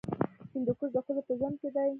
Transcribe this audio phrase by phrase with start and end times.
[0.53, 1.87] هندوکش د ښځو په ژوند کې دي.